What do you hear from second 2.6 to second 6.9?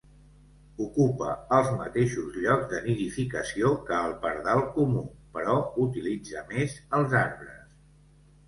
de nidificació que el pardal comú, però utilitza més